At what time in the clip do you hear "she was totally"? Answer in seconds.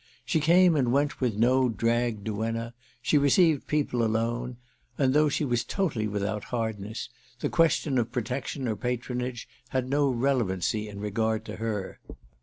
5.29-6.07